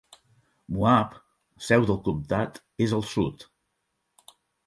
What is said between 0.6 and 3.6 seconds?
Moab, seu del comtat, és al sud.